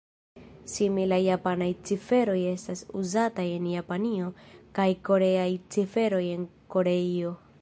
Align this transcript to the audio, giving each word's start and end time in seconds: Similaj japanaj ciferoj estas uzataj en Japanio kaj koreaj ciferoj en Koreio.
Similaj 0.75 1.19
japanaj 1.25 1.67
ciferoj 1.89 2.39
estas 2.53 2.81
uzataj 3.03 3.47
en 3.61 3.69
Japanio 3.75 4.33
kaj 4.81 4.89
koreaj 5.11 5.49
ciferoj 5.77 6.27
en 6.35 6.53
Koreio. 6.77 7.41